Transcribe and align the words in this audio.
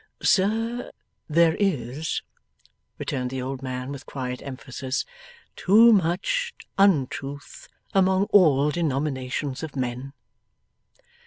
'Sir, 0.23 0.91
there 1.29 1.53
is,' 1.59 2.23
returned 2.97 3.29
the 3.29 3.39
old 3.39 3.61
man 3.61 3.91
with 3.91 4.07
quiet 4.07 4.41
emphasis, 4.41 5.05
'too 5.55 5.93
much 5.93 6.55
untruth 6.79 7.67
among 7.93 8.23
all 8.31 8.71
denominations 8.71 9.61
of 9.61 9.75
men. 9.75 10.11